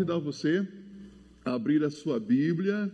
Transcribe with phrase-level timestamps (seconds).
[0.00, 0.66] convidar você
[1.44, 2.90] a abrir a sua Bíblia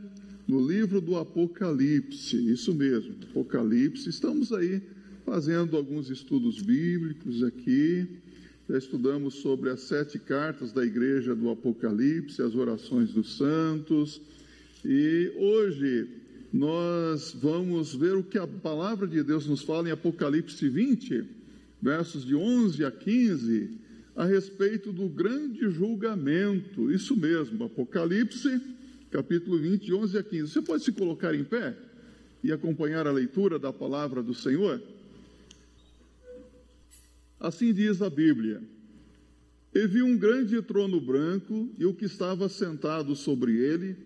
[0.49, 4.09] no livro do Apocalipse, isso mesmo, Apocalipse.
[4.09, 4.83] Estamos aí
[5.25, 8.09] fazendo alguns estudos bíblicos aqui.
[8.69, 14.21] Já estudamos sobre as sete cartas da igreja do Apocalipse, as orações dos santos.
[14.85, 16.09] E hoje
[16.53, 21.23] nós vamos ver o que a palavra de Deus nos fala em Apocalipse 20,
[21.81, 23.86] versos de 11 a 15,
[24.17, 26.91] a respeito do grande julgamento.
[26.91, 28.61] Isso mesmo, Apocalipse,
[29.11, 30.53] capítulo 20, 11 a 15.
[30.53, 31.77] Você pode se colocar em pé
[32.43, 34.83] e acompanhar a leitura da palavra do Senhor?
[37.39, 38.63] Assim diz a Bíblia:
[39.75, 43.97] E vi um grande trono branco e o que estava sentado sobre ele,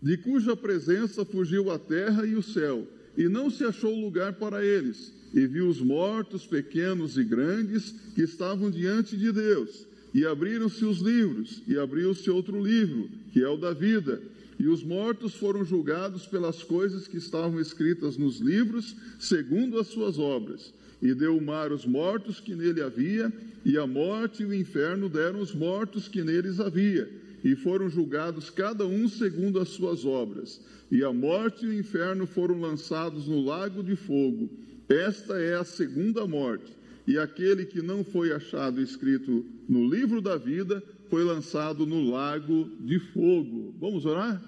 [0.00, 4.64] de cuja presença fugiu a terra e o céu, e não se achou lugar para
[4.64, 5.12] eles.
[5.32, 9.86] E vi os mortos, pequenos e grandes, que estavam diante de Deus.
[10.12, 14.20] E abriram-se os livros, e abriu-se outro livro, que é o da vida.
[14.58, 20.18] E os mortos foram julgados pelas coisas que estavam escritas nos livros, segundo as suas
[20.18, 20.72] obras
[21.02, 23.32] e deu o mar os mortos que nele havia,
[23.64, 27.08] e a morte e o inferno deram os mortos que neles havia,
[27.44, 30.60] e foram julgados cada um segundo as suas obras.
[30.90, 34.50] E a morte e o inferno foram lançados no lago de fogo.
[34.88, 36.76] Esta é a segunda morte.
[37.06, 42.68] E aquele que não foi achado escrito no livro da vida foi lançado no lago
[42.80, 43.74] de fogo.
[43.80, 44.42] Vamos orar?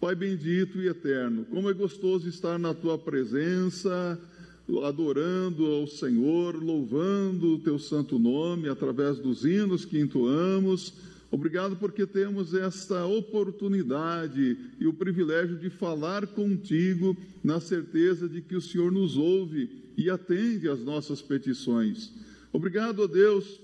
[0.00, 4.18] Pai bendito e eterno, como é gostoso estar na tua presença
[4.84, 10.92] adorando ao Senhor, louvando o teu santo nome através dos hinos que entoamos.
[11.30, 18.56] Obrigado porque temos esta oportunidade e o privilégio de falar contigo na certeza de que
[18.56, 22.12] o Senhor nos ouve e atende às nossas petições.
[22.52, 23.60] Obrigado a Deus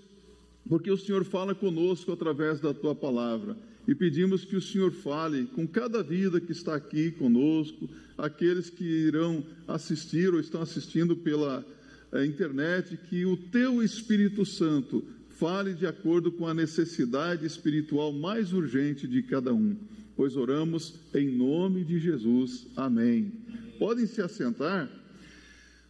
[0.69, 5.47] porque o Senhor fala conosco através da tua palavra e pedimos que o Senhor fale
[5.47, 11.65] com cada vida que está aqui conosco, aqueles que irão assistir ou estão assistindo pela
[12.13, 15.05] eh, internet, que o teu Espírito Santo
[15.39, 19.77] fale de acordo com a necessidade espiritual mais urgente de cada um.
[20.17, 22.67] Pois oramos em nome de Jesus.
[22.77, 23.33] Amém.
[23.79, 24.91] Podem se assentar?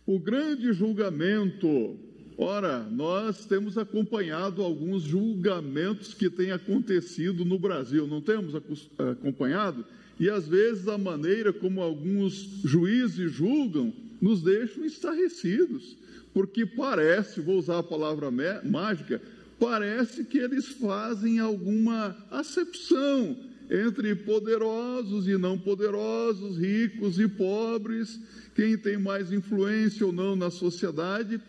[0.05, 1.97] O grande julgamento
[2.39, 8.55] Ora, nós temos acompanhado alguns julgamentos que têm acontecido no Brasil, não temos
[8.99, 9.87] acompanhado?
[10.21, 13.91] E às vezes a maneira como alguns juízes julgam
[14.21, 15.97] nos deixam estarrecidos,
[16.35, 18.31] porque parece, vou usar a palavra
[18.63, 19.21] mágica,
[19.59, 23.37] parece que eles fazem alguma acepção
[23.71, 28.21] entre poderosos e não poderosos, ricos e pobres,
[28.55, 31.41] quem tem mais influência ou não na sociedade.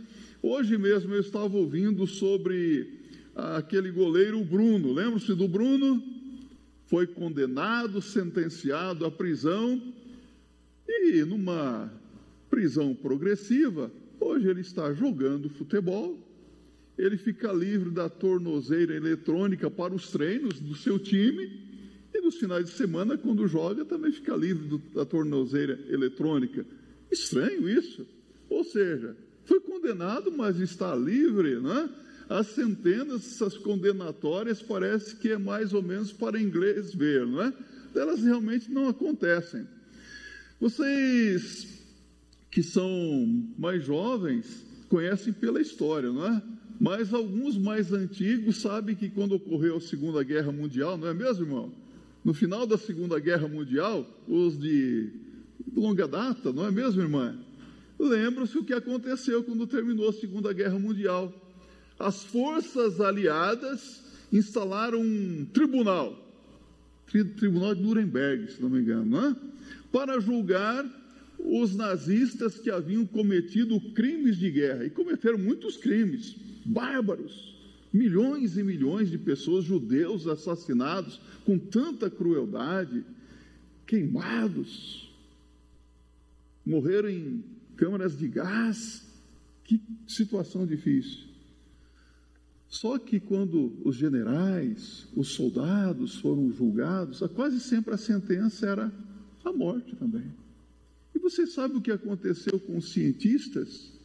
[0.42, 3.00] Hoje mesmo eu estava ouvindo sobre
[3.36, 4.94] aquele goleiro Bruno.
[4.94, 6.02] Lembra-se do Bruno?
[6.88, 9.82] Foi condenado, sentenciado à prisão
[10.88, 11.92] e numa
[12.50, 16.27] prisão progressiva, hoje ele está jogando futebol.
[16.98, 21.68] Ele fica livre da tornozeira eletrônica para os treinos do seu time
[22.14, 26.66] e nos finais de semana, quando joga, também fica livre do, da tornozeira eletrônica.
[27.12, 28.08] Estranho isso.
[28.50, 29.16] Ou seja,
[29.46, 31.90] foi condenado, mas está livre, né?
[32.28, 37.54] As centenas, essas condenatórias, parece que é mais ou menos para inglês ver, não é?
[37.96, 39.66] Elas realmente não acontecem.
[40.60, 41.68] Vocês
[42.50, 46.42] que são mais jovens conhecem pela história, não é?
[46.80, 51.46] Mas alguns mais antigos sabem que quando ocorreu a Segunda Guerra Mundial, não é mesmo,
[51.46, 51.72] irmão?
[52.24, 55.10] No final da Segunda Guerra Mundial, os de
[55.76, 57.38] longa data, não é mesmo, irmã?
[58.00, 61.34] Lembram-se o que aconteceu quando terminou a Segunda Guerra Mundial.
[61.98, 66.24] As forças aliadas instalaram um tribunal,
[67.08, 69.36] Tribunal de Nuremberg, se não me engano, não é?
[69.92, 70.86] para julgar
[71.40, 74.86] os nazistas que haviam cometido crimes de guerra.
[74.86, 76.36] E cometeram muitos crimes
[76.68, 77.56] bárbaros.
[77.94, 83.04] Milhões e milhões de pessoas, judeus, assassinados com tanta crueldade,
[83.86, 85.10] queimados,
[86.66, 87.44] morreram em
[87.78, 89.08] câmaras de gás.
[89.64, 91.28] Que situação difícil.
[92.70, 98.94] Só que quando os generais, os soldados foram julgados, quase sempre a sentença era
[99.44, 100.34] a morte também.
[101.16, 103.97] E você sabe o que aconteceu com os cientistas?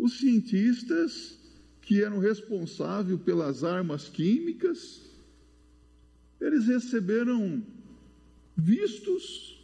[0.00, 1.38] Os cientistas
[1.82, 5.02] que eram responsáveis pelas armas químicas,
[6.40, 7.62] eles receberam
[8.56, 9.62] vistos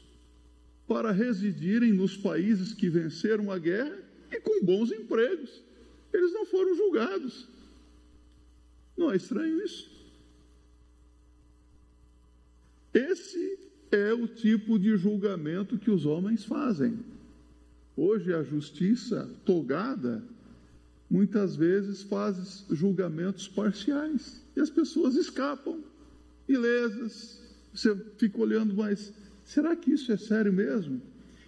[0.86, 3.98] para residirem nos países que venceram a guerra
[4.30, 5.62] e com bons empregos.
[6.12, 7.48] Eles não foram julgados.
[8.94, 9.90] Não é estranho isso?
[12.92, 13.58] Esse
[13.90, 17.15] é o tipo de julgamento que os homens fazem.
[17.96, 20.22] Hoje a justiça togada
[21.08, 25.80] muitas vezes faz julgamentos parciais e as pessoas escapam
[26.48, 27.40] ilesas.
[27.72, 29.12] Você fica olhando, mas
[29.44, 31.00] será que isso é sério mesmo?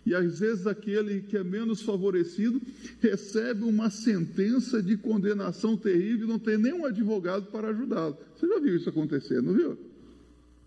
[0.06, 2.62] E às vezes aquele que é menos favorecido
[2.98, 8.16] recebe uma sentença de condenação terrível, não tem nenhum advogado para ajudá-lo.
[8.34, 9.78] Você já viu isso acontecer, não viu?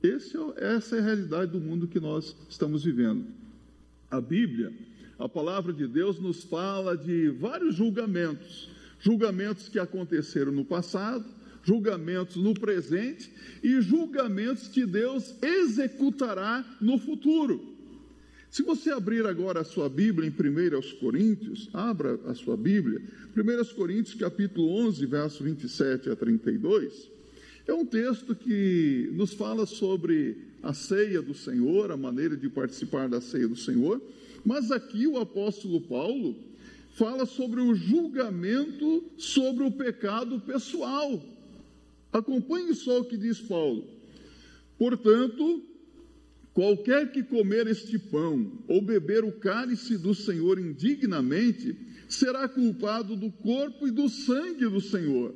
[0.04, 3.26] Esse, é essa é a realidade do mundo que nós estamos vivendo.
[4.12, 4.72] A Bíblia,
[5.22, 8.70] a palavra de Deus, nos fala de vários julgamentos,
[9.00, 11.24] julgamentos que aconteceram no passado,
[11.64, 13.32] julgamentos no presente
[13.62, 17.70] e julgamentos que Deus executará no futuro.
[18.50, 23.00] Se você abrir agora a sua Bíblia em 1 Coríntios, abra a sua Bíblia,
[23.38, 27.12] 1 Coríntios capítulo 11, verso 27 a 32,
[27.68, 33.08] é um texto que nos fala sobre a ceia do Senhor, a maneira de participar
[33.08, 34.02] da ceia do Senhor,
[34.46, 36.36] mas aqui o apóstolo Paulo
[36.94, 41.22] fala sobre o julgamento sobre o pecado pessoal.
[42.12, 43.86] Acompanhe só o que diz Paulo.
[44.78, 45.64] Portanto,
[46.54, 51.76] qualquer que comer este pão ou beber o cálice do Senhor indignamente,
[52.10, 55.34] será culpado do corpo e do sangue do Senhor.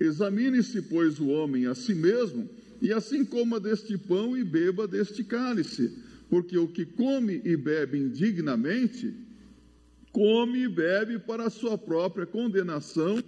[0.00, 2.48] Examine-se, pois, o homem a si mesmo,
[2.80, 5.96] e assim coma deste pão e beba deste cálice,
[6.32, 9.12] porque o que come e bebe indignamente,
[10.10, 13.22] come e bebe para a sua própria condenação,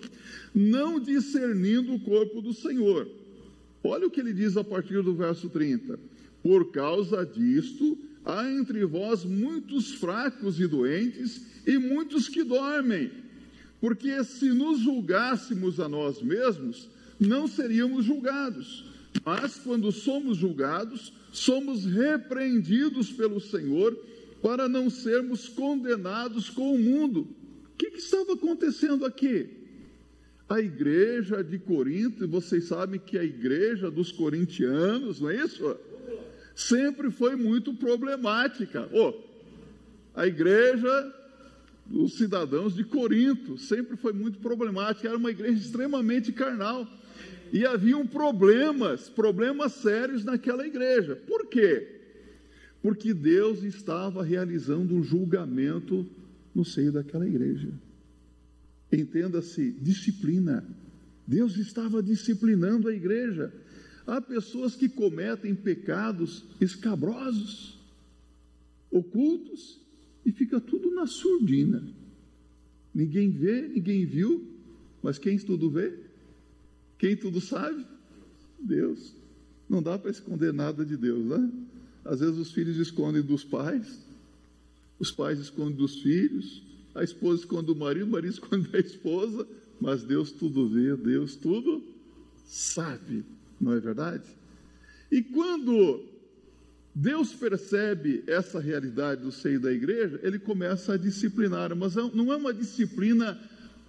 [0.55, 3.07] não discernindo o corpo do Senhor.
[3.83, 6.01] Olha o que ele diz a partir do verso 30.
[6.43, 13.11] Por causa disto, há entre vós muitos fracos e doentes, e muitos que dormem.
[13.83, 16.89] Porque se nos julgássemos a nós mesmos,
[17.21, 18.94] não seríamos julgados.
[19.25, 23.97] Mas quando somos julgados, somos repreendidos pelo Senhor
[24.43, 27.29] para não sermos condenados com o mundo.
[27.73, 29.49] O que, que estava acontecendo aqui?
[30.49, 35.77] A igreja de Corinto, vocês sabem que a igreja dos corintianos, não é isso?
[36.55, 38.89] Sempre foi muito problemática.
[38.93, 39.15] Oh,
[40.15, 41.15] a igreja
[41.87, 46.87] dos cidadãos de Corinto sempre foi muito problemática, era uma igreja extremamente carnal.
[47.55, 51.17] E haviam problemas, problemas sérios naquela igreja.
[51.17, 51.95] Por quê?
[52.85, 56.07] porque Deus estava realizando um julgamento
[56.55, 57.73] no seio daquela igreja.
[58.93, 60.63] Entenda-se, disciplina.
[61.27, 63.51] Deus estava disciplinando a igreja.
[64.07, 67.81] Há pessoas que cometem pecados escabrosos,
[68.91, 69.81] ocultos,
[70.27, 71.83] e fica tudo na surdina.
[72.95, 74.47] Ninguém vê, ninguém viu,
[75.03, 76.04] mas quem tudo vê?
[77.05, 77.85] Quem tudo sabe?
[78.59, 79.15] Deus.
[79.69, 81.53] Não dá para esconder nada de Deus, né?
[82.03, 83.99] Às vezes os filhos escondem dos pais,
[84.99, 86.63] os pais escondem dos filhos,
[86.95, 89.47] a esposa esconde do marido, o marido esconde da esposa,
[89.79, 91.85] mas Deus tudo vê, Deus tudo
[92.47, 93.23] sabe,
[93.61, 94.25] não é verdade?
[95.13, 96.07] E quando
[96.95, 102.37] Deus percebe essa realidade do seio da igreja, ele começa a disciplinar, mas não é
[102.37, 103.39] uma disciplina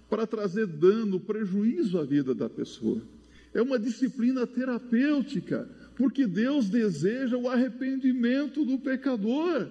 [0.08, 3.00] para trazer dano, prejuízo à vida da pessoa.
[3.52, 9.68] É uma disciplina terapêutica porque Deus deseja o arrependimento do pecador.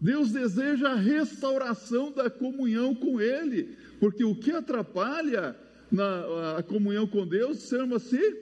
[0.00, 5.56] Deus deseja a restauração da comunhão com Ele, porque o que atrapalha
[5.90, 8.36] na, a comunhão com Deus chama-se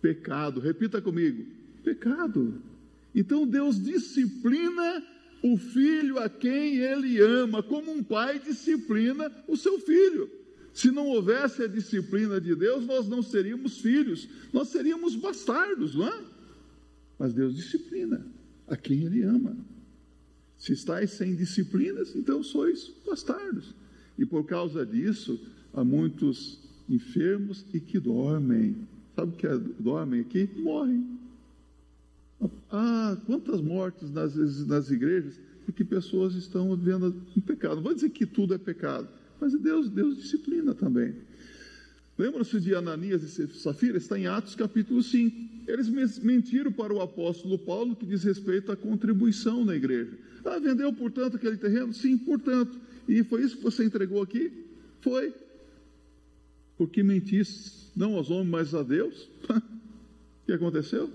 [0.00, 0.60] pecado.
[0.60, 1.44] Repita comigo:
[1.84, 2.60] pecado.
[3.14, 5.04] Então Deus disciplina
[5.42, 10.30] o filho a quem ele ama, como um pai disciplina o seu filho.
[10.72, 16.08] Se não houvesse a disciplina de Deus, nós não seríamos filhos, nós seríamos bastardos, não
[16.08, 16.24] é?
[17.18, 18.24] Mas Deus disciplina
[18.66, 19.56] a quem Ele ama.
[20.56, 23.74] Se estáis sem disciplinas, então sois bastardos.
[24.16, 25.40] E por causa disso,
[25.72, 28.86] há muitos enfermos e que dormem.
[29.14, 30.48] Sabe o que é dormem aqui?
[30.56, 31.17] Morrem.
[32.70, 37.76] Ah, quantas mortes nas, nas igrejas porque pessoas estão vivendo em pecado.
[37.76, 39.06] Não vou dizer que tudo é pecado,
[39.38, 41.14] mas Deus, Deus disciplina também.
[42.16, 43.98] Lembra-se de Ananias e Safira?
[43.98, 45.70] Está em Atos capítulo 5.
[45.70, 45.90] Eles
[46.20, 50.16] mentiram para o apóstolo Paulo que diz respeito à contribuição na igreja.
[50.42, 51.92] Ah, vendeu, portanto, aquele terreno?
[51.92, 52.80] Sim, portanto.
[53.06, 54.50] E foi isso que você entregou aqui?
[55.02, 55.34] Foi.
[56.78, 59.28] Porque mentisse não aos homens, mas a Deus.
[59.50, 59.60] o
[60.46, 61.10] que aconteceu?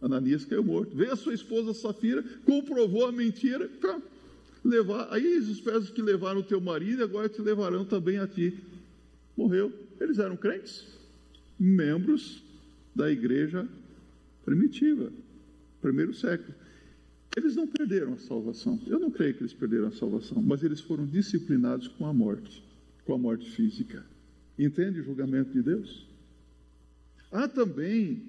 [0.00, 0.96] Ananias caiu morto.
[0.96, 3.68] Veio a sua esposa Safira, comprovou a mentira.
[3.80, 4.20] Pronto
[4.64, 8.58] levar, aí os pés que levaram o teu marido, agora te levarão também a ti.
[9.36, 9.72] Morreu.
[10.00, 10.86] Eles eram crentes,
[11.58, 12.42] membros
[12.94, 13.66] da igreja
[14.44, 15.12] primitiva.
[15.80, 16.54] primeiro século.
[17.36, 18.78] Eles não perderam a salvação.
[18.86, 22.62] Eu não creio que eles perderam a salvação, mas eles foram disciplinados com a morte,
[23.04, 24.04] com a morte física.
[24.58, 26.06] Entende o julgamento de Deus?
[27.30, 28.22] Há também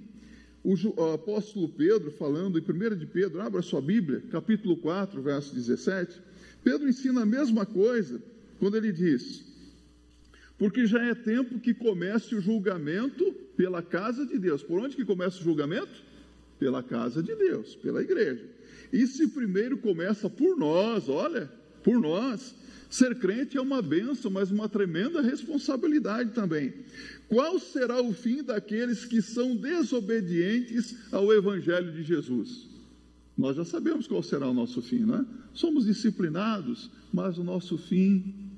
[0.64, 6.22] o, apóstolo Pedro falando em 1 de Pedro, abra sua Bíblia, capítulo 4, verso 17.
[6.64, 8.22] Pedro ensina a mesma coisa
[8.60, 9.44] quando ele diz:
[10.58, 14.62] Porque já é tempo que comece o julgamento pela casa de Deus.
[14.62, 16.12] Por onde que começa o julgamento?
[16.60, 18.46] Pela casa de Deus, pela igreja.
[18.94, 21.50] E se primeiro começa por nós, olha,
[21.84, 22.54] por nós,
[22.92, 26.74] ser crente é uma benção, mas uma tremenda responsabilidade também.
[27.28, 32.70] Qual será o fim daqueles que são desobedientes ao Evangelho de Jesus?
[33.36, 35.26] Nós já sabemos qual será o nosso fim, não é?
[35.54, 38.52] Somos disciplinados, mas o nosso fim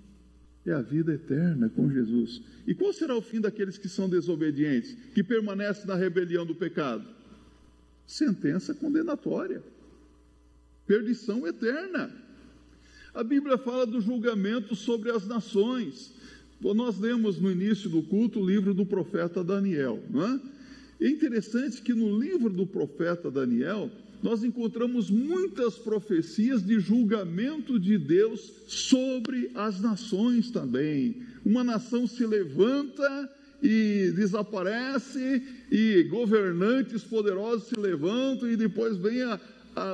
[0.65, 2.41] é a vida eterna com Jesus.
[2.67, 7.05] E qual será o fim daqueles que são desobedientes, que permanecem na rebelião do pecado?
[8.05, 9.63] Sentença condenatória
[10.85, 12.11] perdição eterna.
[13.13, 16.12] A Bíblia fala do julgamento sobre as nações.
[16.60, 20.01] Nós lemos no início do culto o livro do profeta Daniel.
[20.10, 20.39] Não é?
[21.01, 23.91] é interessante que no livro do profeta Daniel,
[24.24, 31.22] nós encontramos muitas profecias de julgamento de Deus sobre as nações também.
[31.46, 33.29] Uma nação se levanta
[33.62, 39.39] e desaparece, e governantes poderosos se levantam, e depois vem a,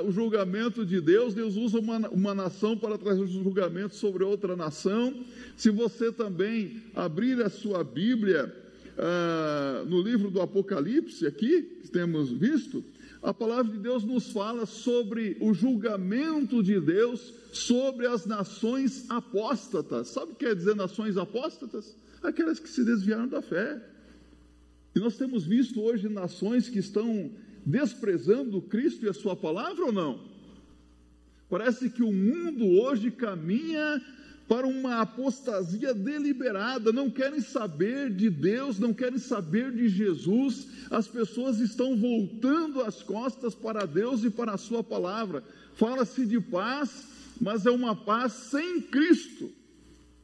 [0.05, 5.13] o julgamento de Deus, Deus usa uma, uma nação para trazer julgamento sobre outra nação.
[5.55, 8.53] Se você também abrir a sua Bíblia
[8.97, 12.83] ah, no livro do Apocalipse, aqui, que temos visto,
[13.21, 20.09] a palavra de Deus nos fala sobre o julgamento de Deus sobre as nações apóstatas.
[20.09, 21.95] Sabe o que quer dizer nações apóstatas?
[22.21, 23.81] Aquelas que se desviaram da fé.
[24.95, 27.31] E nós temos visto hoje nações que estão
[27.69, 30.19] desprezando Cristo e a Sua palavra ou não?
[31.49, 34.01] Parece que o mundo hoje caminha
[34.47, 41.07] para uma apostasia deliberada, não querem saber de Deus, não querem saber de Jesus, as
[41.07, 45.43] pessoas estão voltando as costas para Deus e para a Sua palavra.
[45.75, 47.07] Fala-se de paz,
[47.39, 49.51] mas é uma paz sem Cristo.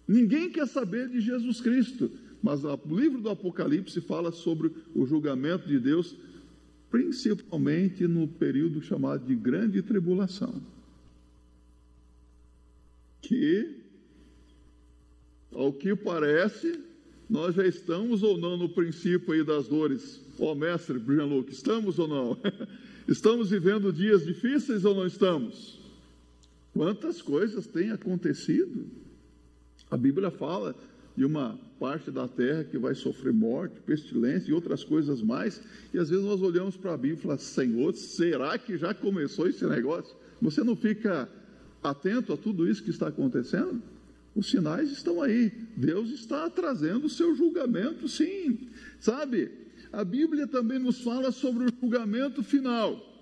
[0.08, 2.12] Ninguém quer saber de Jesus Cristo,
[2.42, 6.16] mas o livro do Apocalipse fala sobre o julgamento de Deus
[6.96, 10.62] principalmente no período chamado de Grande Tribulação,
[13.22, 13.82] que,
[15.54, 16.80] ao que parece,
[17.30, 20.22] nós já estamos ou não no princípio aí das dores.
[20.40, 22.38] Ó oh, mestre Jean-Luc, estamos ou não?
[23.10, 25.78] estamos vivendo dias difíceis ou não estamos?
[26.74, 28.86] Quantas coisas têm acontecido?
[29.92, 30.74] A Bíblia fala
[31.16, 35.62] de uma parte da terra que vai sofrer morte, pestilência e outras coisas mais.
[35.94, 39.48] E às vezes nós olhamos para a Bíblia e falamos: Senhor, será que já começou
[39.48, 40.16] esse negócio?
[40.42, 41.30] Você não fica
[41.82, 43.82] atento a tudo isso que está acontecendo?
[44.36, 45.52] Os sinais estão aí.
[45.78, 48.68] Deus está trazendo o seu julgamento, sim.
[49.00, 49.50] Sabe?
[49.94, 53.14] A Bíblia também nos fala sobre o julgamento final.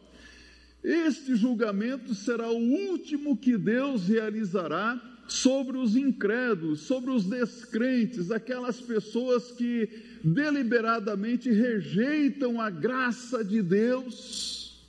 [0.84, 8.80] Este julgamento será o último que Deus realizará sobre os incrédulos, sobre os descrentes, aquelas
[8.80, 9.90] pessoas que
[10.24, 14.84] deliberadamente rejeitam a graça de Deus,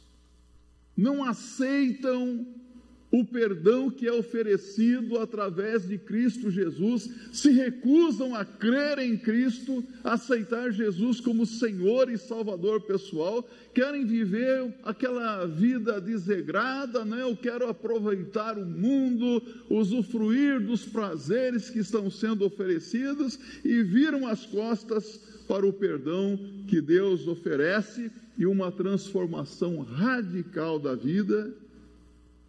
[0.96, 2.46] não aceitam
[3.14, 9.84] o perdão que é oferecido através de Cristo Jesus, se recusam a crer em Cristo,
[10.02, 17.22] aceitar Jesus como Senhor e Salvador pessoal, querem viver aquela vida desregrada, né?
[17.22, 19.40] eu quero aproveitar o mundo,
[19.70, 26.80] usufruir dos prazeres que estão sendo oferecidos e viram as costas para o perdão que
[26.80, 31.54] Deus oferece e uma transformação radical da vida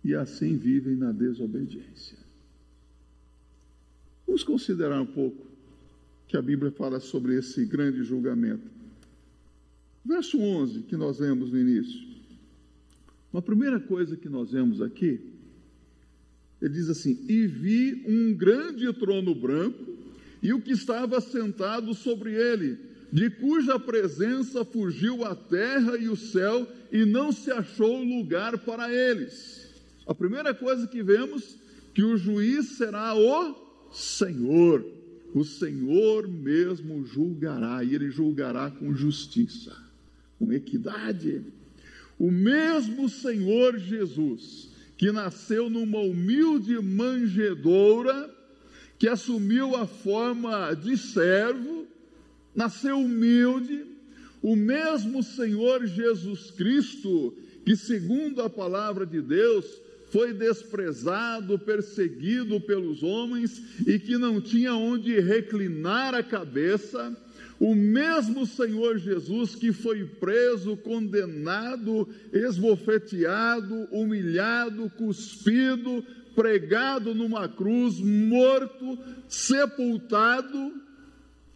[0.05, 2.15] e assim vivem na desobediência.
[4.27, 5.47] Vamos considerar um pouco
[6.27, 8.69] que a Bíblia fala sobre esse grande julgamento.
[10.05, 12.05] Verso 11, que nós vemos no início.
[13.33, 15.19] Uma primeira coisa que nós vemos aqui,
[16.62, 19.97] ele diz assim: E vi um grande trono branco,
[20.39, 22.77] e o que estava sentado sobre ele,
[23.12, 28.93] de cuja presença fugiu a terra e o céu, e não se achou lugar para
[28.93, 29.64] eles.
[30.07, 31.57] A primeira coisa que vemos
[31.93, 33.55] que o juiz será o
[33.91, 34.85] Senhor.
[35.33, 39.75] O Senhor mesmo julgará, e ele julgará com justiça,
[40.38, 41.41] com equidade.
[42.19, 48.33] O mesmo Senhor Jesus, que nasceu numa humilde manjedoura,
[48.97, 51.85] que assumiu a forma de servo,
[52.55, 53.85] nasceu humilde,
[54.41, 57.33] o mesmo Senhor Jesus Cristo
[57.65, 59.65] que, segundo a palavra de Deus,
[60.15, 67.13] foi desprezado, perseguido pelos homens e que não tinha onde reclinar a cabeça,
[67.60, 76.01] o mesmo Senhor Jesus que foi preso, condenado, esbofeteado, humilhado, cuspido,
[76.34, 80.75] pregado numa cruz, morto, sepultado,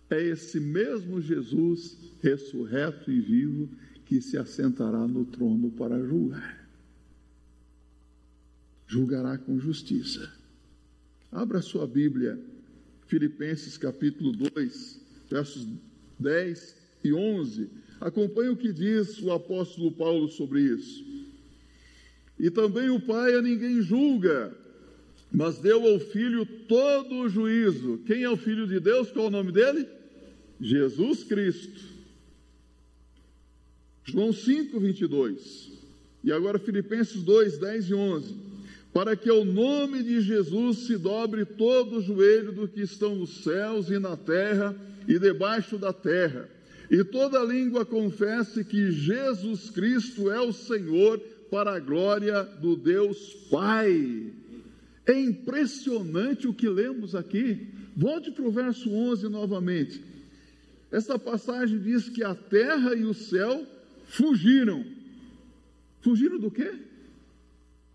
[0.09, 3.69] é esse mesmo Jesus ressurreto e vivo
[4.05, 6.58] que se assentará no trono para julgar.
[8.89, 10.33] Julgará com justiça.
[11.31, 12.39] Abra sua Bíblia,
[13.05, 15.67] Filipenses capítulo 2, versos
[16.17, 17.69] 10 e 11.
[18.01, 21.05] Acompanhe o que diz o apóstolo Paulo sobre isso.
[22.39, 24.57] E também o Pai a ninguém julga,
[25.31, 27.99] mas deu ao Filho todo o juízo.
[28.07, 29.11] Quem é o Filho de Deus?
[29.11, 29.87] Qual é o nome dele?
[30.59, 31.79] Jesus Cristo.
[34.03, 35.73] João 5, 22.
[36.23, 38.48] E agora Filipenses 2, 10 e 11.
[38.93, 43.43] Para que ao nome de Jesus se dobre todo o joelho do que estão nos
[43.43, 44.75] céus e na terra
[45.07, 46.49] e debaixo da terra,
[46.89, 51.19] e toda língua confesse que Jesus Cristo é o Senhor,
[51.49, 54.31] para a glória do Deus Pai.
[55.05, 57.67] É impressionante o que lemos aqui.
[57.95, 60.01] Volte para o verso 11 novamente.
[60.91, 63.65] Essa passagem diz que a terra e o céu
[64.05, 64.85] fugiram.
[66.01, 66.71] Fugiram do quê?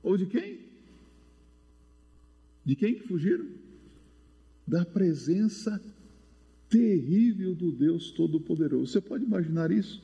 [0.03, 0.64] Ou de quem?
[2.65, 3.47] De quem que fugiram?
[4.67, 5.81] Da presença
[6.69, 8.93] terrível do Deus Todo-Poderoso.
[8.93, 10.03] Você pode imaginar isso?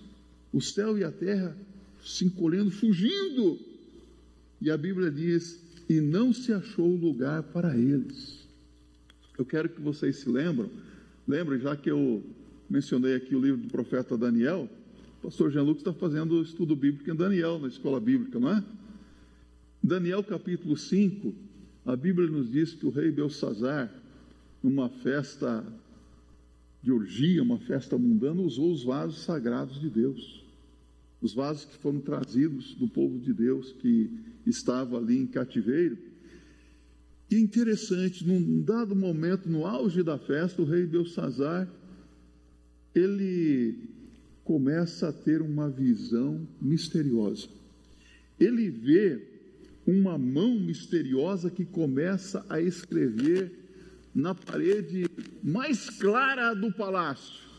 [0.52, 1.56] O céu e a terra
[2.02, 3.58] se encolhendo, fugindo.
[4.60, 8.46] E a Bíblia diz: e não se achou lugar para eles.
[9.36, 10.70] Eu quero que vocês se lembram,
[11.26, 12.22] lembrem, já que eu
[12.68, 14.68] mencionei aqui o livro do profeta Daniel,
[15.18, 18.64] o pastor Jean Lucas está fazendo estudo bíblico em Daniel, na escola bíblica, não é?
[19.82, 21.34] Daniel capítulo 5,
[21.84, 23.90] a Bíblia nos diz que o rei Belsazar,
[24.62, 25.64] numa festa
[26.82, 30.44] de orgia, uma festa mundana, usou os vasos sagrados de Deus.
[31.20, 34.10] Os vasos que foram trazidos do povo de Deus que
[34.46, 35.98] estava ali em cativeiro.
[37.30, 41.68] E interessante, num dado momento, no auge da festa, o rei Belsazar,
[42.94, 43.88] ele
[44.44, 47.48] começa a ter uma visão misteriosa.
[48.38, 49.29] Ele vê
[49.90, 53.52] uma mão misteriosa que começa a escrever
[54.14, 55.06] na parede
[55.42, 57.50] mais clara do palácio.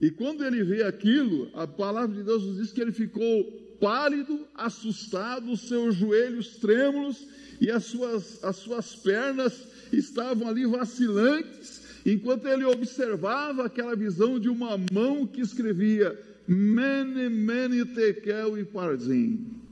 [0.00, 3.44] E quando ele vê aquilo, a palavra de Deus nos diz que ele ficou
[3.80, 7.26] pálido, assustado, seus joelhos trêmulos
[7.60, 14.48] e as suas, as suas pernas estavam ali vacilantes, enquanto ele observava aquela visão de
[14.48, 19.63] uma mão que escrevia Mene, mene, tekel e parzim.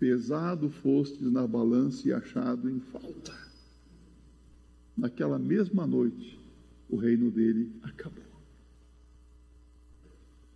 [0.00, 3.38] Pesado fostes na balança e achado em falta.
[4.96, 6.40] Naquela mesma noite,
[6.88, 8.24] o reino dele acabou.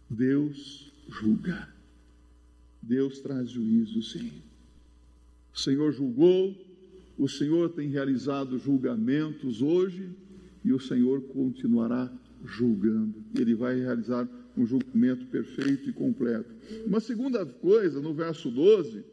[0.09, 1.68] Deus julga.
[2.80, 4.33] Deus traz juízo, sim.
[5.54, 6.57] O Senhor julgou,
[7.18, 10.11] o Senhor tem realizado julgamentos hoje
[10.64, 12.11] e o Senhor continuará
[12.46, 13.22] julgando.
[13.38, 14.26] Ele vai realizar
[14.57, 16.50] um julgamento perfeito e completo.
[16.87, 19.12] Uma segunda coisa, no verso 12,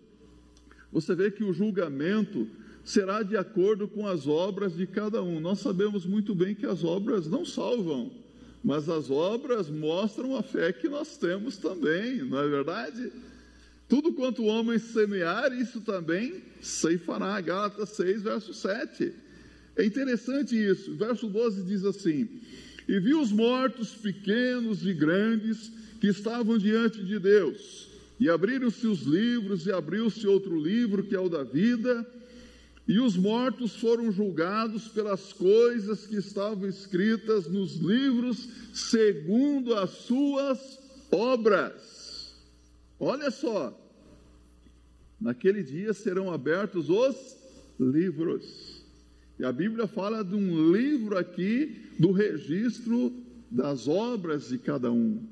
[0.91, 2.47] você vê que o julgamento
[2.83, 5.39] será de acordo com as obras de cada um.
[5.39, 8.11] Nós sabemos muito bem que as obras não salvam,
[8.63, 13.11] mas as obras mostram a fé que nós temos também, não é verdade?
[13.87, 17.41] Tudo quanto o homem semear, isso também ceifará.
[17.41, 19.11] Gálatas 6, verso 7.
[19.75, 20.95] É interessante isso.
[20.95, 22.29] Verso 12 diz assim:
[22.87, 27.90] E viu os mortos, pequenos e grandes, que estavam diante de Deus.
[28.21, 32.07] E abriram-se os livros, e abriu-se outro livro, que é o da vida
[32.87, 40.79] e os mortos foram julgados pelas coisas que estavam escritas nos livros, segundo as suas
[41.11, 42.35] obras.
[42.99, 43.73] Olha só,
[45.19, 47.37] naquele dia serão abertos os
[47.79, 48.83] livros.
[49.39, 53.13] E a Bíblia fala de um livro aqui do registro
[53.49, 55.25] das obras de cada um.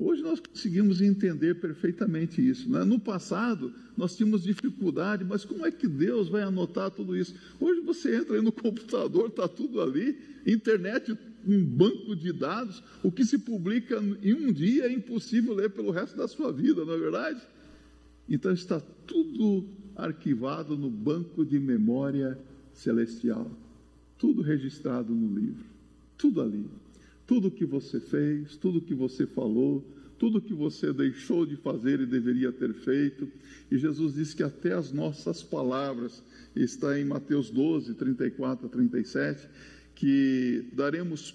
[0.00, 2.70] Hoje nós conseguimos entender perfeitamente isso.
[2.70, 2.84] Né?
[2.84, 7.34] No passado, nós tínhamos dificuldade, mas como é que Deus vai anotar tudo isso?
[7.60, 11.14] Hoje você entra aí no computador, está tudo ali, internet,
[11.46, 15.90] um banco de dados, o que se publica em um dia é impossível ler pelo
[15.90, 17.42] resto da sua vida, não é verdade?
[18.26, 22.38] Então está tudo arquivado no banco de memória
[22.72, 23.50] celestial,
[24.16, 25.64] tudo registrado no livro,
[26.16, 26.64] tudo ali
[27.30, 29.86] tudo que você fez, tudo que você falou,
[30.18, 33.28] tudo que você deixou de fazer e deveria ter feito.
[33.70, 36.24] E Jesus disse que até as nossas palavras,
[36.56, 39.48] está em Mateus 12, 34 a 37,
[39.94, 41.32] que daremos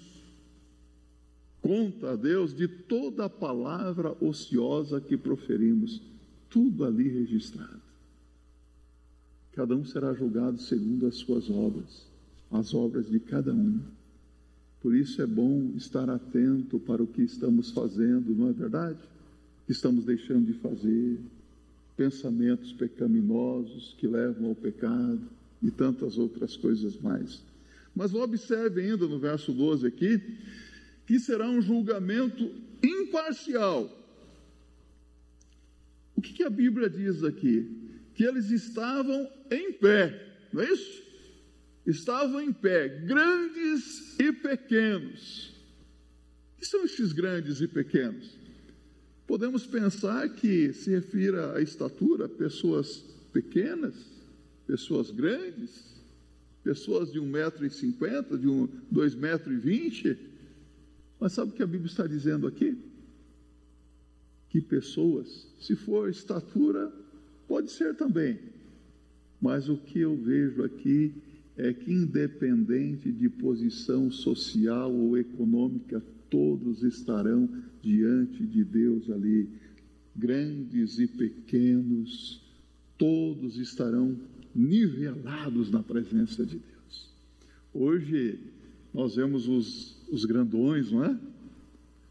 [1.62, 6.02] conta a Deus de toda a palavra ociosa que proferimos,
[6.50, 7.80] tudo ali registrado.
[9.54, 12.06] Cada um será julgado segundo as suas obras,
[12.52, 13.80] as obras de cada um.
[14.86, 19.00] Por isso é bom estar atento para o que estamos fazendo, não é verdade?
[19.66, 21.18] Que estamos deixando de fazer,
[21.96, 25.20] pensamentos pecaminosos que levam ao pecado
[25.60, 27.42] e tantas outras coisas mais.
[27.96, 30.22] Mas observe ainda no verso 12 aqui,
[31.04, 32.48] que será um julgamento
[32.80, 33.90] imparcial.
[36.14, 37.90] O que, que a Bíblia diz aqui?
[38.14, 41.05] Que eles estavam em pé, não é isso?
[41.86, 45.54] Estavam em pé, grandes e pequenos.
[46.56, 48.36] O que são esses grandes e pequenos?
[49.26, 53.94] Podemos pensar que se refira à estatura, pessoas pequenas,
[54.66, 55.96] pessoas grandes,
[56.62, 60.16] pessoas de 1,50m, de um, 2,20m.
[61.20, 62.76] Mas sabe o que a Bíblia está dizendo aqui?
[64.48, 66.92] Que pessoas, se for estatura,
[67.46, 68.38] pode ser também.
[69.40, 71.14] Mas o que eu vejo aqui
[71.56, 77.48] é que, independente de posição social ou econômica, todos estarão
[77.82, 79.48] diante de Deus ali,
[80.14, 82.42] grandes e pequenos,
[82.98, 84.16] todos estarão
[84.54, 87.10] nivelados na presença de Deus.
[87.72, 88.38] Hoje
[88.92, 91.18] nós vemos os, os grandões, não é?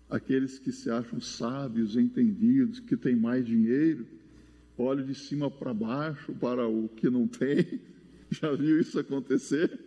[0.10, 4.06] Aqueles que se acham sábios, entendidos, que têm mais dinheiro,
[4.78, 7.80] olham de cima para baixo para o que não tem
[8.42, 9.80] Já viu isso acontecer?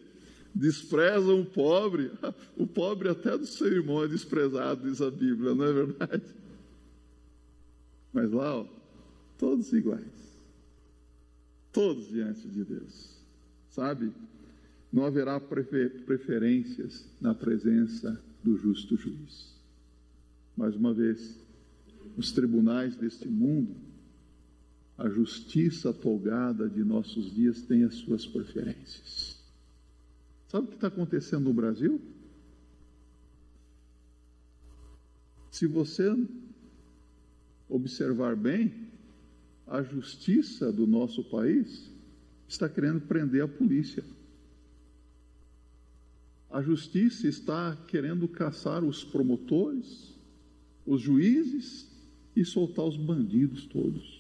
[0.55, 2.11] Desprezam o pobre,
[2.57, 6.25] o pobre até do seu irmão é desprezado, diz a Bíblia, não é verdade?
[8.13, 8.67] Mas lá, ó,
[9.37, 10.03] todos iguais,
[11.71, 13.19] todos diante de Deus,
[13.71, 14.11] sabe?
[14.93, 19.55] Não haverá preferências na presença do justo juiz.
[20.57, 21.39] Mais uma vez,
[22.17, 23.77] os tribunais deste mundo
[24.99, 29.41] a justiça tolgada de nossos dias tem as suas preferências.
[30.49, 32.01] Sabe o que está acontecendo no Brasil?
[35.53, 36.13] Se você
[37.69, 38.89] observar bem,
[39.69, 41.93] a justiça do nosso país
[42.49, 44.03] está querendo prender a polícia.
[46.51, 50.19] A justiça está querendo caçar os promotores,
[50.85, 51.87] os juízes
[52.35, 54.18] e soltar os bandidos todos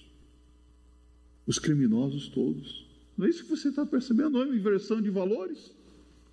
[1.49, 2.87] os criminosos todos.
[3.17, 4.33] Não é isso que você está percebendo?
[4.33, 5.73] Não é uma inversão de valores?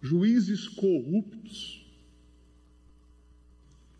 [0.01, 1.83] Juízes corruptos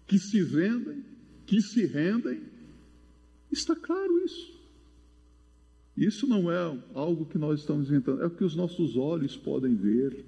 [0.05, 1.03] que se vendem,
[1.47, 2.41] que se rendem.
[3.49, 4.53] Está claro isso.
[5.95, 9.73] Isso não é algo que nós estamos inventando, é o que os nossos olhos podem
[9.73, 10.25] ver.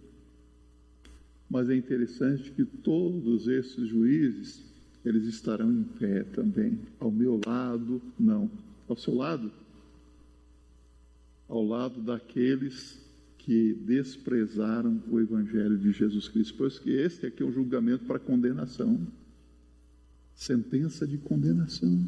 [1.49, 4.63] Mas é interessante que todos esses juízes,
[5.03, 6.79] eles estarão em pé também.
[6.97, 8.49] Ao meu lado, não.
[8.87, 9.51] Ao seu lado,
[11.47, 12.99] ao lado daqueles
[13.37, 18.19] que desprezaram o Evangelho de Jesus Cristo, pois que este aqui é um julgamento para
[18.19, 19.07] condenação
[20.37, 22.07] sentença de condenação.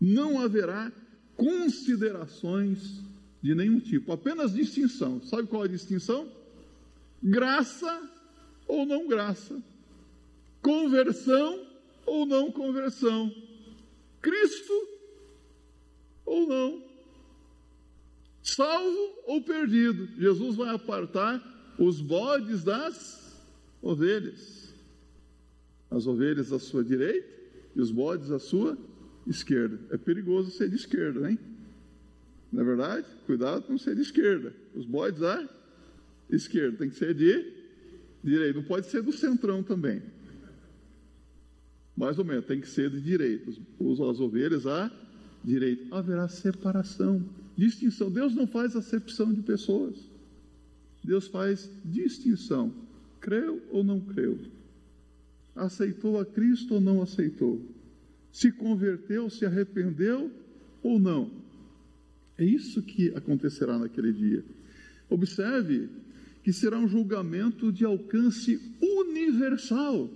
[0.00, 0.92] Não haverá
[1.36, 3.00] considerações
[3.40, 5.22] de nenhum tipo, apenas distinção.
[5.22, 6.28] Sabe qual é a distinção?
[7.22, 8.10] Graça
[8.66, 9.62] ou não graça,
[10.60, 11.64] conversão
[12.04, 13.32] ou não conversão,
[14.20, 14.72] Cristo
[16.26, 16.83] ou não
[18.44, 20.06] salvo ou perdido.
[20.20, 21.42] Jesus vai apartar
[21.78, 23.42] os bodes das
[23.82, 24.72] ovelhas.
[25.90, 27.26] As ovelhas à sua direita
[27.74, 28.78] e os bodes à sua
[29.26, 29.80] esquerda.
[29.90, 31.38] É perigoso ser de esquerda, hein?
[32.52, 33.06] Não é verdade?
[33.26, 34.54] Cuidado com ser de esquerda.
[34.74, 35.48] Os bodes à
[36.30, 36.76] esquerda.
[36.78, 37.52] Tem que ser de
[38.22, 38.58] direita.
[38.58, 40.02] Não pode ser do centrão também.
[41.96, 43.50] Mais ou menos, tem que ser de direita.
[43.50, 44.90] As ovelhas à
[45.42, 45.96] direita.
[45.96, 47.24] Haverá separação
[47.56, 48.10] distinção.
[48.10, 49.96] Deus não faz acepção de pessoas.
[51.02, 52.72] Deus faz distinção.
[53.20, 54.38] Creu ou não creu?
[55.54, 57.60] Aceitou a Cristo ou não aceitou?
[58.32, 60.30] Se converteu, se arrependeu
[60.82, 61.30] ou não?
[62.36, 64.44] É isso que acontecerá naquele dia.
[65.08, 65.88] Observe
[66.42, 70.10] que será um julgamento de alcance universal.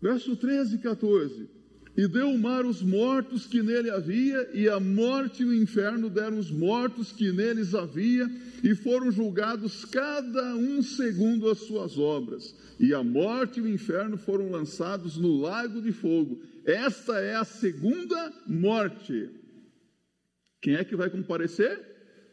[0.00, 1.55] Verso 13 e 14.
[1.96, 6.10] E deu o mar os mortos que nele havia, e a morte e o inferno
[6.10, 8.30] deram os mortos que neles havia,
[8.62, 12.54] e foram julgados cada um segundo as suas obras.
[12.78, 16.42] E a morte e o inferno foram lançados no lago de fogo.
[16.66, 19.30] Esta é a segunda morte.
[20.60, 21.80] Quem é que vai comparecer?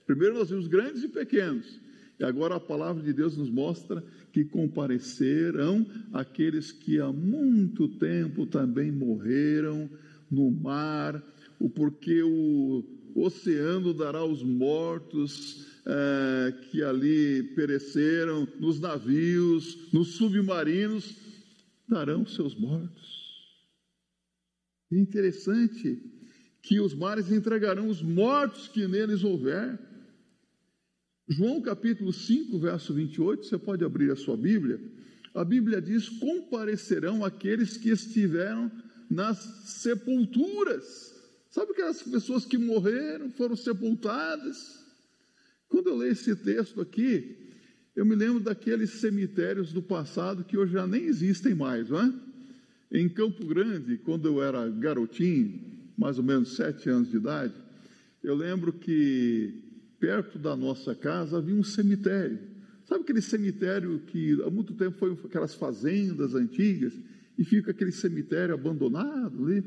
[0.06, 1.80] Primeiro nós vimos grandes e pequenos.
[2.24, 8.46] E agora a palavra de Deus nos mostra que comparecerão aqueles que há muito tempo
[8.46, 9.90] também morreram
[10.32, 11.22] no mar,
[11.60, 12.82] o porque o
[13.14, 21.18] oceano dará os mortos é, que ali pereceram, nos navios, nos submarinos,
[21.90, 23.22] darão seus mortos.
[24.94, 26.02] É interessante
[26.62, 29.78] que os mares entregarão os mortos que neles houver.
[31.28, 34.80] João capítulo 5, verso 28, você pode abrir a sua Bíblia.
[35.34, 38.70] A Bíblia diz: comparecerão aqueles que estiveram
[39.10, 39.38] nas
[39.82, 41.14] sepulturas.
[41.50, 44.84] Sabe aquelas pessoas que morreram, foram sepultadas?
[45.70, 47.38] Quando eu leio esse texto aqui,
[47.96, 52.14] eu me lembro daqueles cemitérios do passado que hoje já nem existem mais, não é?
[52.92, 57.54] Em Campo Grande, quando eu era garotinho, mais ou menos sete anos de idade,
[58.22, 59.63] eu lembro que
[60.04, 62.38] perto da nossa casa havia um cemitério.
[62.84, 66.94] Sabe aquele cemitério que há muito tempo foi aquelas fazendas antigas
[67.38, 69.64] e fica aquele cemitério abandonado ali?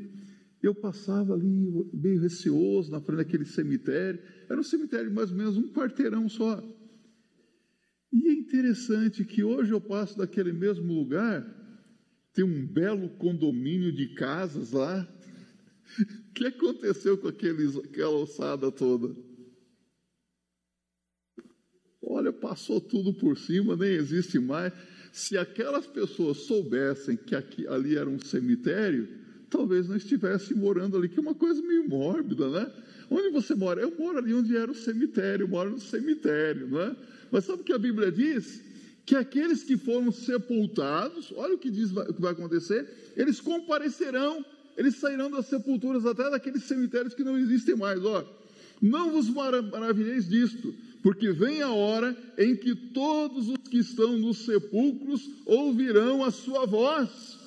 [0.61, 4.19] Eu passava ali meio receoso na frente daquele cemitério.
[4.47, 6.63] Era um cemitério mais ou menos um quarteirão só.
[8.13, 11.43] E é interessante que hoje eu passo daquele mesmo lugar,
[12.31, 15.07] tem um belo condomínio de casas lá.
[16.29, 19.15] O que aconteceu com aqueles, aquela ossada toda?
[22.09, 24.71] Olha, passou tudo por cima, nem existe mais.
[25.11, 29.07] Se aquelas pessoas soubessem que aqui, ali era um cemitério,
[29.49, 32.71] talvez não estivessem morando ali, que é uma coisa meio mórbida, né?
[33.09, 33.81] Onde você mora?
[33.81, 36.95] Eu moro ali onde era o cemitério, eu moro no cemitério, não é?
[37.31, 38.61] Mas sabe o que a Bíblia diz?
[39.05, 44.45] Que aqueles que foram sepultados, olha o que diz o que vai acontecer, eles comparecerão,
[44.77, 48.25] eles sairão das sepulturas até daqueles cemitérios que não existem mais, ó.
[48.81, 54.45] Não vos maravilheis disto, porque vem a hora em que todos os que estão nos
[54.45, 57.37] sepulcros ouvirão a sua voz.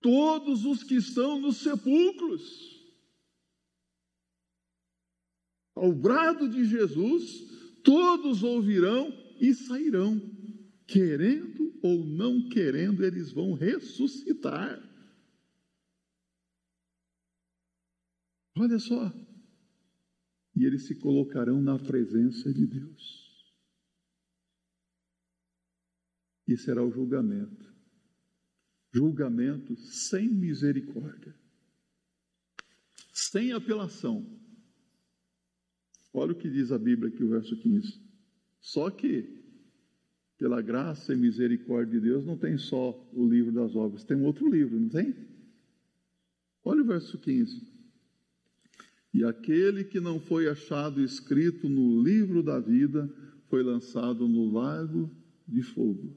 [0.00, 2.78] Todos os que estão nos sepulcros.
[5.74, 10.20] Ao brado de Jesus, todos ouvirão e sairão,
[10.86, 14.82] querendo ou não querendo, eles vão ressuscitar.
[18.56, 19.12] Olha só,
[20.58, 23.54] e eles se colocarão na presença de Deus.
[26.48, 27.72] E será o julgamento.
[28.90, 31.32] Julgamento sem misericórdia,
[33.12, 34.26] sem apelação.
[36.12, 38.02] Olha o que diz a Bíblia aqui, o verso 15.
[38.60, 39.44] Só que,
[40.36, 44.24] pela graça e misericórdia de Deus, não tem só o livro das obras, tem um
[44.24, 45.14] outro livro, não tem?
[46.64, 47.67] Olha o verso 15.
[49.18, 53.12] E aquele que não foi achado escrito no livro da vida
[53.48, 55.10] foi lançado no lago
[55.44, 56.16] de fogo.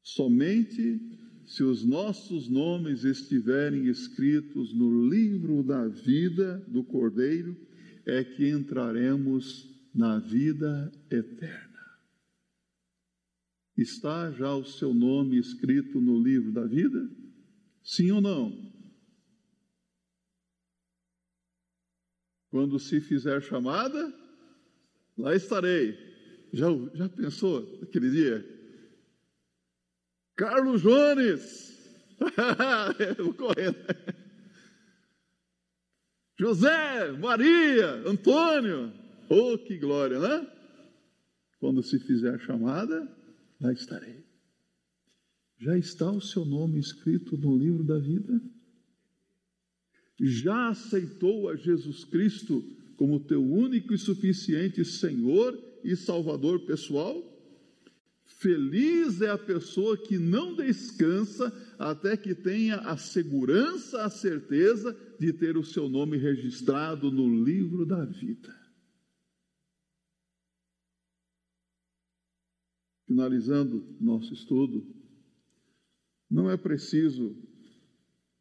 [0.00, 1.00] Somente
[1.44, 7.56] se os nossos nomes estiverem escritos no livro da vida do Cordeiro,
[8.06, 11.80] é que entraremos na vida eterna.
[13.76, 17.10] Está já o seu nome escrito no livro da vida?
[17.82, 18.70] Sim ou não?
[22.50, 24.12] Quando se fizer chamada,
[25.16, 25.96] lá estarei.
[26.52, 28.44] Já, já pensou aquele dia?
[30.36, 31.70] Carlos Jones!
[33.18, 33.78] Vou correndo.
[36.38, 38.92] José, Maria, Antônio.
[39.28, 40.50] Oh, que glória, né?
[41.60, 43.06] Quando se fizer chamada,
[43.60, 44.24] lá estarei.
[45.58, 48.40] Já está o seu nome escrito no livro da vida?
[50.20, 52.62] Já aceitou a Jesus Cristo
[52.96, 57.26] como teu único e suficiente Senhor e Salvador pessoal?
[58.40, 65.32] Feliz é a pessoa que não descansa até que tenha a segurança, a certeza de
[65.32, 68.58] ter o seu nome registrado no livro da vida.
[73.06, 74.86] Finalizando nosso estudo,
[76.30, 77.36] não é preciso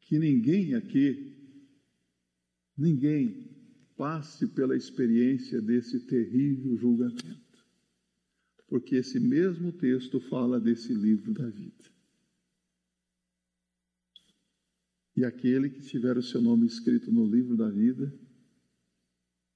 [0.01, 1.28] que ninguém aqui
[2.79, 3.49] ninguém
[3.97, 7.37] passe pela experiência desse terrível julgamento.
[8.67, 11.89] Porque esse mesmo texto fala desse livro da vida.
[15.17, 18.13] E aquele que tiver o seu nome escrito no livro da vida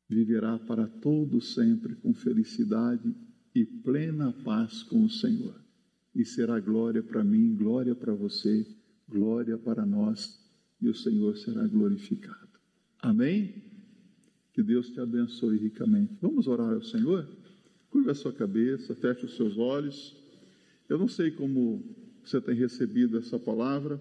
[0.10, 3.16] viverá para todo sempre com felicidade
[3.56, 5.64] e plena paz com o Senhor.
[6.14, 8.68] E será glória para mim, glória para você,
[9.08, 10.38] glória para nós,
[10.82, 12.43] e o Senhor será glorificado.
[13.04, 13.54] Amém?
[14.54, 16.13] Que Deus te abençoe ricamente.
[16.22, 17.28] Vamos orar ao Senhor?
[17.89, 20.16] Curva a sua cabeça, feche os seus olhos.
[20.88, 21.84] Eu não sei como
[22.24, 24.00] você tem recebido essa palavra.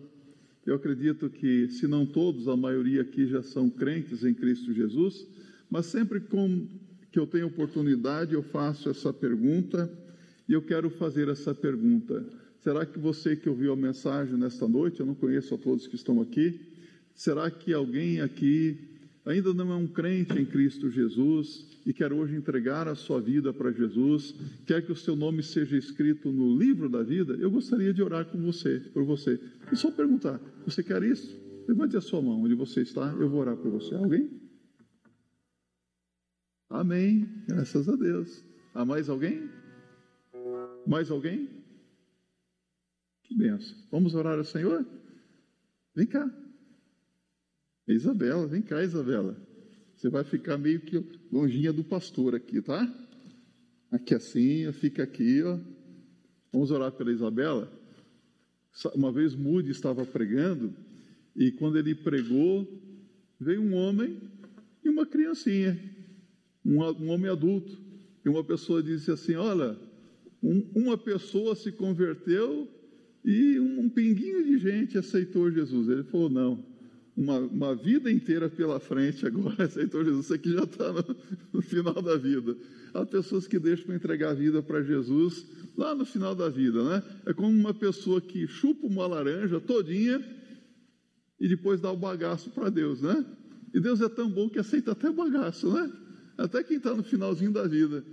[0.65, 5.27] Eu acredito que, se não todos, a maioria aqui já são crentes em Cristo Jesus,
[5.69, 6.69] mas sempre com,
[7.11, 9.91] que eu tenho oportunidade, eu faço essa pergunta
[10.49, 12.25] e eu quero fazer essa pergunta.
[12.61, 15.97] Será que você que ouviu a mensagem nesta noite, eu não conheço a todos que
[15.97, 16.72] estão aqui,
[17.15, 18.79] será que alguém aqui
[19.25, 23.53] ainda não é um crente em Cristo Jesus e quer hoje entregar a sua vida
[23.53, 24.35] para Jesus,
[24.67, 28.25] quer que o seu nome seja escrito no livro da vida, eu gostaria de orar
[28.27, 29.41] com você, por você.
[29.71, 31.41] E só perguntar: você quer isso?
[31.67, 33.95] Levante a sua mão onde você está, eu vou orar por você.
[33.95, 34.31] Alguém?
[36.69, 37.29] Amém.
[37.47, 38.45] Graças a Deus.
[38.75, 39.49] Há mais alguém?
[40.87, 41.49] Mais alguém?
[43.23, 43.77] Que benção.
[43.91, 44.85] Vamos orar ao Senhor?
[45.95, 46.42] Vem cá.
[47.89, 49.37] Isabela, vem cá, Isabela.
[49.97, 52.93] Você vai ficar meio que longinha do pastor aqui, tá?
[53.91, 55.59] Aqui assim, fica aqui, ó.
[56.53, 57.73] Vamos orar pela Isabela.
[58.95, 60.75] Uma vez Moody estava pregando
[61.37, 62.67] e quando ele pregou,
[63.39, 64.19] veio um homem
[64.85, 65.79] e uma criancinha,
[66.65, 67.81] um, um homem adulto.
[68.25, 69.79] E uma pessoa disse assim: Olha,
[70.43, 72.69] um, uma pessoa se converteu
[73.25, 75.89] e um, um pinguinho de gente aceitou Jesus.
[75.89, 76.72] Ele falou: Não,
[77.17, 81.17] uma, uma, vida inteira pela frente agora, aceitou Jesus, isso aqui já está no,
[81.53, 82.57] no, final da vida.
[82.95, 85.47] Há pessoas que deixam para entregar a vida para Jesus
[85.77, 87.03] lá no final da vida, né?
[87.27, 90.23] É como uma pessoa que chupa uma laranja todinha
[91.39, 93.25] e depois dá o bagaço para Deus, né?
[93.75, 95.91] E Deus é tão bom que aceita até bagaço, né?
[96.37, 98.05] Até quem está no finalzinho da vida.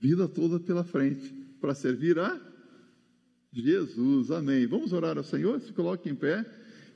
[0.00, 2.40] Vida toda pela frente, para servir a
[3.52, 4.66] Jesus, amém.
[4.66, 5.60] Vamos orar ao Senhor?
[5.60, 6.44] Se coloque em pé.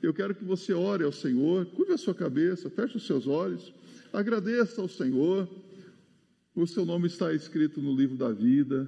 [0.05, 3.73] Eu quero que você ore ao Senhor, curve a sua cabeça, feche os seus olhos,
[4.13, 5.49] agradeça ao Senhor.
[6.55, 8.87] O seu nome está escrito no livro da vida.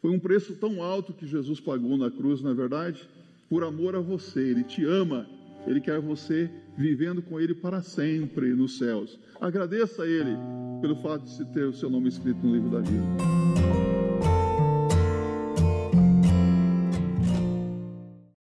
[0.00, 3.08] Foi um preço tão alto que Jesus pagou na cruz, na é verdade,
[3.50, 4.38] por amor a você.
[4.38, 5.28] Ele te ama,
[5.66, 9.18] ele quer você vivendo com ele para sempre nos céus.
[9.40, 10.36] Agradeça a ele
[10.80, 13.55] pelo fato de se ter o seu nome escrito no livro da vida.